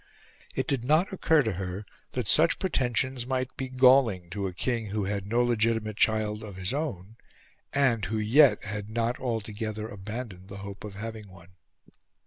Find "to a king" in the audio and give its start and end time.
4.31-4.87